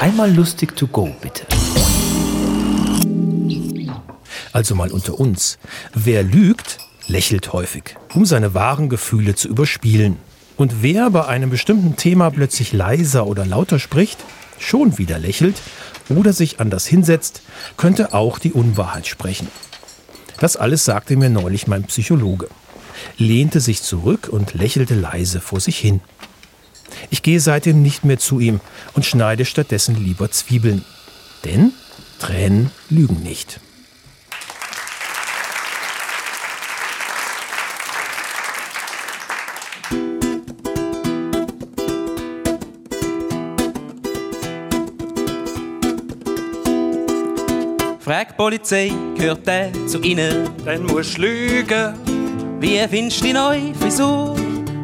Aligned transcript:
Einmal 0.00 0.30
lustig 0.34 0.76
to 0.76 0.86
go, 0.86 1.08
bitte. 1.22 1.46
Also 4.52 4.74
mal 4.74 4.92
unter 4.92 5.18
uns. 5.18 5.58
Wer 5.94 6.22
lügt, 6.22 6.78
lächelt 7.08 7.52
häufig, 7.54 7.96
um 8.14 8.26
seine 8.26 8.52
wahren 8.52 8.90
Gefühle 8.90 9.34
zu 9.34 9.48
überspielen. 9.48 10.18
Und 10.58 10.82
wer 10.82 11.08
bei 11.10 11.26
einem 11.26 11.48
bestimmten 11.48 11.96
Thema 11.96 12.30
plötzlich 12.30 12.72
leiser 12.72 13.26
oder 13.26 13.46
lauter 13.46 13.78
spricht, 13.78 14.18
schon 14.58 14.98
wieder 14.98 15.18
lächelt 15.18 15.56
oder 16.10 16.34
sich 16.34 16.60
anders 16.60 16.86
hinsetzt, 16.86 17.42
könnte 17.78 18.12
auch 18.12 18.38
die 18.38 18.52
Unwahrheit 18.52 19.06
sprechen. 19.06 19.48
Das 20.40 20.56
alles 20.56 20.84
sagte 20.84 21.16
mir 21.16 21.30
neulich 21.30 21.66
mein 21.66 21.84
Psychologe, 21.84 22.48
lehnte 23.16 23.60
sich 23.60 23.82
zurück 23.82 24.28
und 24.30 24.52
lächelte 24.52 24.94
leise 24.94 25.40
vor 25.40 25.60
sich 25.60 25.78
hin. 25.78 26.00
Ich 27.10 27.22
gehe 27.22 27.40
seitdem 27.40 27.82
nicht 27.82 28.04
mehr 28.04 28.18
zu 28.18 28.40
ihm 28.40 28.60
und 28.94 29.04
schneide 29.04 29.44
stattdessen 29.44 30.02
lieber 30.02 30.30
Zwiebeln. 30.30 30.84
Denn 31.44 31.72
Tränen 32.18 32.70
lügen 32.88 33.22
nicht. 33.22 33.60
Frag 48.00 48.36
Polizei, 48.36 48.92
gehört 49.16 49.44
der 49.48 49.72
zu 49.88 50.00
Ihnen? 50.00 50.48
Dann 50.64 50.84
musst 50.84 51.18
du 51.18 51.22
lügen. 51.22 51.92
Wie 52.60 52.78
findest 52.88 53.20
du 53.20 53.24
die 53.24 53.32
neue 53.32 53.74
Frisur? 53.74 54.36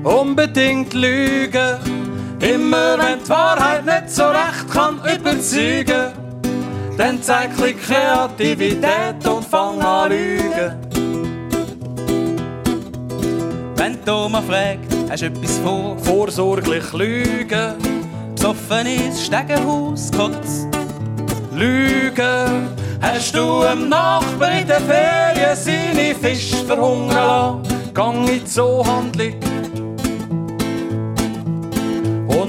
Unbedingt 0.03 0.93
lügen. 0.93 2.02
Immer 2.43 2.99
wenn 2.99 3.23
die 3.23 3.29
Wahrheit 3.31 3.85
nicht 3.85 4.11
so 4.11 4.25
recht 4.25 4.69
kann 4.69 4.97
überzeugen. 4.97 6.13
Dann 6.99 7.23
zeig 7.23 7.51
ein 7.63 7.79
Kreativität 7.81 9.25
und 9.25 9.45
fang 9.45 9.81
an 9.81 10.11
lügen. 10.11 10.77
Wenn 13.77 13.97
Oma 14.09 14.43
fragt, 14.43 14.93
hast 15.09 15.23
du 15.23 15.27
etwas 15.27 15.59
vor? 15.59 15.97
Vorsorglich 15.99 16.93
lügen. 16.93 17.77
Besoffen 18.35 18.87
ins 18.87 19.25
Stegenhaus 19.25 20.11
kotzt. 20.11 20.67
Lügen. 21.55 22.69
Hast 23.01 23.37
du 23.37 23.63
im 23.73 23.89
Nachbar 23.89 24.59
in 24.61 24.67
der 24.67 24.81
Ferien 24.81 25.55
seine 25.55 26.13
Fisch 26.17 26.55
verhungern 26.67 27.63
lassen? 27.63 27.95
Gang 27.95 28.29
in 28.29 28.41
die 28.41 28.45
Zoohandlung 28.45 29.35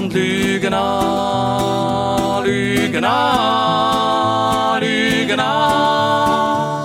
und 0.04 0.12
Lügen 0.12 0.74
an, 0.74 2.44
Lügen 2.44 3.04
an, 3.04 4.82
Lügen 4.82 5.40
an. 5.40 6.84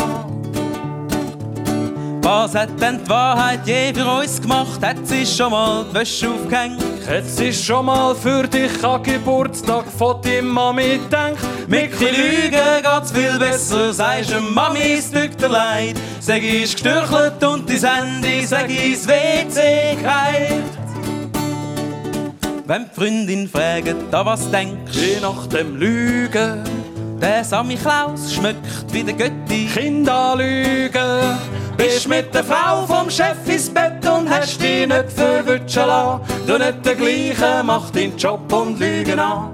Was 2.22 2.56
hat 2.56 2.70
denn 2.80 3.00
die 3.04 3.10
Wahrheit 3.10 3.60
je 3.66 3.94
für 3.94 4.06
uns 4.06 4.42
gemacht? 4.42 4.80
Hat 4.82 4.98
sie 5.04 5.26
schon 5.26 5.52
mal 5.52 5.86
die 5.90 5.96
Wäsche 5.96 6.30
aufgehängt? 6.30 6.82
Hat 7.08 7.26
sie 7.26 7.52
schon 7.52 7.88
mal 7.88 8.16
für 8.16 8.48
dich 8.48 8.84
an 8.84 9.04
Geburtstag 9.04 9.86
von 9.98 10.22
deiner 10.22 10.44
Mami 10.44 11.00
gedacht? 11.00 11.36
Mit 11.68 12.00
den 12.00 12.16
Lügen 12.16 12.52
geht's 12.52 13.12
viel 13.12 13.38
besser, 13.38 13.92
sagst 13.94 14.32
du, 14.32 14.40
Mami, 14.40 14.94
es 14.98 15.12
tut 15.12 15.42
dir 15.42 15.50
leid. 15.50 15.96
Sag 16.22 16.42
ich 16.42 16.62
gestürchelt 16.62 17.44
und 17.44 17.70
dein 17.70 17.96
Handy, 17.96 18.46
sag 18.46 18.70
ich 18.70 18.94
ins 18.94 19.08
WC 19.08 19.98
gehalten. 20.02 20.89
Wenn 22.70 22.84
die 22.84 23.00
Freundin 23.02 23.50
fragt, 23.50 23.96
da 24.12 24.24
was 24.24 24.52
denkst 24.52 24.92
Je 24.92 25.20
nach 25.20 25.48
dem 25.48 25.76
Lügen, 25.76 26.64
der 27.20 27.44
Sammy 27.44 27.76
Klaus 27.76 28.32
schmeckt 28.32 28.94
wie 28.94 29.04
der 29.04 29.16
Götti. 29.16 29.68
Kinder 29.74 30.36
lügen. 30.38 31.40
Bist 31.78 32.08
mit 32.08 32.32
der 32.32 32.44
Frau 32.44 32.86
vom 32.86 33.10
Chef 33.10 33.38
ins 33.48 33.72
Bett 33.72 34.08
und 34.08 34.30
hast 34.30 34.62
dich 34.62 34.88
nicht 34.88 35.12
verwutschen 35.12 35.88
lassen. 35.88 36.22
Du 36.46 36.60
nicht 36.60 36.86
der 36.86 36.94
gleiche, 36.94 37.64
mach 37.64 37.90
deinen 37.90 38.16
Job 38.16 38.54
und 38.54 38.80
lügen 38.80 39.20
an. 39.20 39.50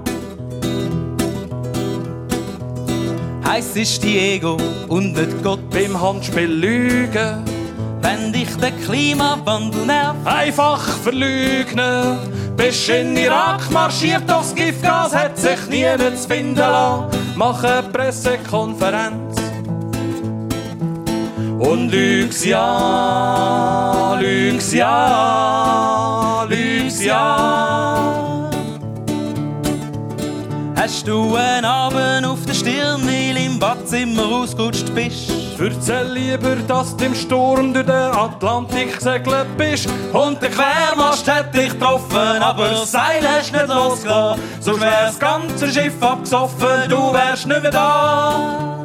Heiß 3.48 3.76
ist 3.76 4.04
Diego 4.04 4.58
und 4.88 5.14
nicht 5.14 5.42
Gott. 5.42 5.70
Beim 5.70 5.98
Handspiel 5.98 6.52
lügen, 6.52 7.42
Wenn 8.02 8.30
dich 8.30 8.54
der 8.58 8.72
Klimawandel 8.72 9.86
nervt, 9.86 10.26
einfach 10.26 10.82
verlügen. 10.98 12.36
Bist 12.56 12.88
in 12.88 13.16
Irak 13.16 13.70
marschiert, 13.70 14.22
doch 14.26 14.42
das 14.42 14.54
Giftgas 14.54 15.14
hat 15.14 15.38
sich 15.38 15.66
nie 15.68 15.84
nicht 15.84 16.18
zu 16.18 16.28
finden 16.28 16.56
lassen. 16.56 17.04
Mach 17.34 17.62
eine 17.62 17.82
Pressekonferenz. 17.88 19.36
Und 21.58 21.90
lüg's 21.90 22.44
ja, 22.44 24.18
lüg's 24.20 24.72
ja, 24.72 26.46
lüg's 26.48 27.02
ja. 27.02 27.66
hast 30.86 31.08
du 31.08 31.34
einen 31.34 31.64
Abend 31.64 32.24
auf 32.24 32.46
der 32.46 32.54
Stirn, 32.54 33.02
weil 33.04 33.36
im 33.36 33.58
Badzimmer 33.58 34.24
ausgerutscht 34.24 34.94
bist. 34.94 35.35
Erzähl 35.58 36.12
lieber, 36.12 36.54
dass 36.68 36.94
du 36.96 37.06
im 37.06 37.14
Sturm 37.14 37.72
durch 37.72 37.86
den 37.86 37.94
Atlantik 37.94 38.94
gesegelt 38.98 39.56
bist. 39.56 39.88
Und 40.12 40.40
der 40.42 40.50
Quermast 40.50 41.30
hat 41.30 41.54
dich 41.54 41.70
getroffen, 41.70 42.42
aber 42.42 42.68
das 42.68 42.92
Seil 42.92 43.26
hast 43.26 43.52
nicht 43.52 43.68
losgelassen. 43.68 44.42
So 44.60 44.78
wär 44.78 45.06
das 45.06 45.18
ganze 45.18 45.68
Schiff 45.68 45.94
abgesoffen, 46.00 46.88
du 46.90 47.12
wärst 47.12 47.46
nicht 47.46 47.62
mehr 47.62 47.70
da. 47.70 48.84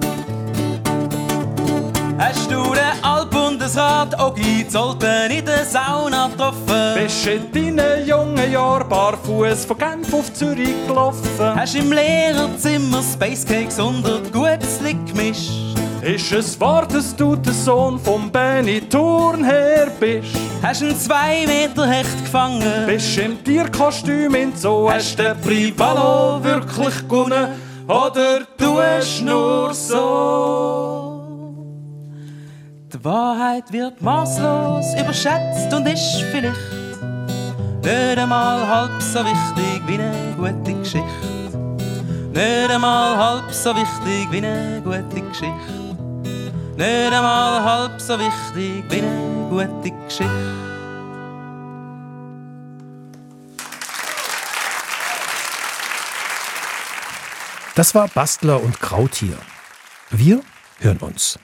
Hast 2.18 2.52
du 2.52 2.64
den 2.72 3.03
Altbundesrat 3.03 4.18
Ogi 4.22 4.66
Zolten 4.68 5.32
in 5.32 5.46
der 5.46 5.66
Sauna 5.66 6.28
getroffen? 6.28 6.94
Bist 6.96 7.26
in 7.26 7.52
deinen 7.52 8.08
jungen 8.08 8.52
Jahren 8.52 8.88
barfuß 8.88 9.66
von 9.66 9.78
Genf 9.78 10.14
auf 10.14 10.32
Zürich 10.32 10.88
gelaufen. 10.88 11.56
Hast 11.56 11.76
im 11.76 11.92
Lehrerzimmer 11.92 13.02
Spacecakes 13.02 13.80
unter 13.80 14.22
Gutzli 14.32 14.96
gemischt? 15.06 15.71
Ist 16.02 16.32
es 16.32 16.60
wahr, 16.60 16.88
dass 16.88 17.16
du 17.16 17.36
der 17.36 17.54
Sohn 17.54 18.00
vom 18.00 18.32
Benny 18.32 18.82
Thurnherr 18.82 19.88
bist? 20.00 20.36
Hast 20.64 20.82
einen 20.82 20.98
2 20.98 21.46
Meter 21.46 21.88
Hecht 21.88 22.26
gefangen? 22.26 22.88
Bist 22.88 23.20
im 23.20 23.44
Tierkostüm 23.44 24.34
in 24.34 24.56
so 24.56 24.92
hast 24.92 25.20
du 25.20 25.24
den 25.24 25.40
Privalo 25.42 26.44
wirklich 26.44 27.08
gewonnen? 27.08 27.50
Oder 27.88 28.40
tust 28.58 29.22
nur 29.22 29.72
so? 29.76 31.24
Die 32.92 33.06
Wahrheit 33.06 33.72
wird 33.72 34.02
maßlos 34.02 34.96
überschätzt 35.00 35.72
und 35.72 35.88
ist 35.88 36.24
vielleicht 36.32 36.58
nicht 37.84 38.18
einmal 38.18 38.68
halb 38.68 39.02
so 39.02 39.20
wichtig 39.20 39.82
wie 39.86 39.94
eine 39.94 40.34
gute 40.36 40.74
Geschichte. 40.74 41.06
Nicht 42.34 42.72
einmal 42.72 43.16
halb 43.18 43.52
so 43.52 43.70
wichtig 43.76 44.32
wie 44.32 44.38
eine 44.38 44.82
gute 44.84 45.22
Geschichte. 45.22 45.81
Nicht 46.78 47.14
einmal 47.14 47.64
halb 47.64 48.02
so 48.02 48.18
wichtig 48.18 48.84
wie 48.90 49.02
eine 49.02 49.50
gute 49.50 49.92
Geschichte. 49.92 50.72
Das 57.76 57.96
war 57.96 58.08
Bastler 58.08 58.62
und 58.62 58.80
Krautier. 58.80 59.38
Wir 60.09 60.42
hören 60.80 60.98
uns. 60.98 61.40